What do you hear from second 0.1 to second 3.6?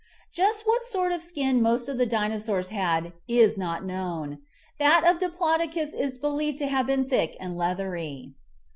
Just what sort of skin most of the Dinosaurs had is